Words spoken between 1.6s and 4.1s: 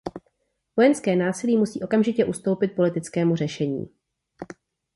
okamžitě ustoupit politickému řešení.